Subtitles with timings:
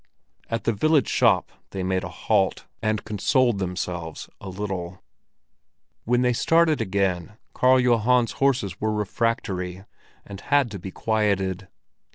[0.49, 5.03] At the village shop they made a halt, and consoled themselves a little.
[6.05, 9.85] When they started again, Karl Johan's horses were refractory,
[10.25, 11.67] and had to be quieted.